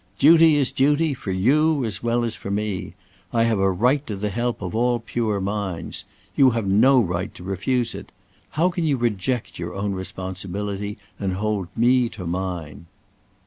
[0.17, 2.95] "Duty is duty, for you as well as for me.
[3.31, 6.05] I have a right to the help of all pure minds.
[6.35, 8.11] You have no right to refuse it.
[8.49, 12.87] How can you reject your own responsibility and hold me to mine?"